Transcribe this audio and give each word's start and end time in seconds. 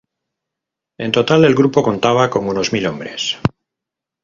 En 0.97 1.11
total, 1.11 1.45
el 1.45 1.53
grupo 1.53 1.83
contaba 1.83 2.31
con 2.31 2.47
unos 2.49 2.73
mil 2.73 2.87
hombres. 2.87 3.37